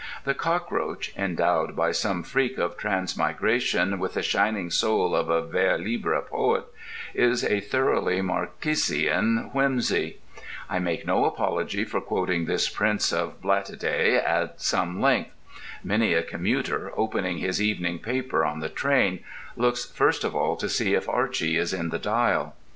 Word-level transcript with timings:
The 0.23 0.33
cockroach, 0.33 1.15
endowed 1.15 1.75
by 1.75 1.91
some 1.91 2.23
freak 2.23 2.57
of 2.57 2.75
transmigration 2.75 3.99
with 3.99 4.15
the 4.15 4.23
shining 4.23 4.71
soul 4.71 5.15
of 5.15 5.29
a 5.29 5.43
vers 5.45 5.79
libre 5.79 6.23
poet, 6.23 6.63
is 7.13 7.43
a 7.43 7.59
thoroughly 7.59 8.19
Marquisian 8.23 9.51
whimsy. 9.53 10.17
I 10.67 10.79
make 10.79 11.05
no 11.05 11.25
apology 11.25 11.83
for 11.85 12.01
quoting 12.01 12.45
this 12.45 12.67
prince 12.67 13.13
of 13.13 13.43
blattidae 13.43 14.17
at 14.25 14.59
some 14.59 14.99
length. 14.99 15.35
Many 15.83 16.15
a 16.15 16.23
commuter, 16.23 16.91
opening 16.97 17.37
his 17.37 17.61
evening 17.61 17.99
paper 17.99 18.43
on 18.43 18.59
the 18.59 18.69
train, 18.69 19.19
looks 19.55 19.85
first 19.85 20.23
of 20.23 20.35
all 20.35 20.55
to 20.55 20.67
see 20.67 20.95
if 20.95 21.07
Archy 21.07 21.57
is 21.57 21.73
in 21.75 21.89
the 21.89 21.99
Dial. 21.99 22.55